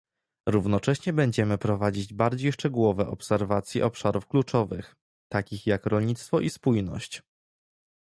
[0.47, 4.95] Równocześnie będziemy prowadzić bardziej szczegółowe obserwacje obszarów kluczowych,
[5.31, 7.23] takich jak rolnictwo i spójność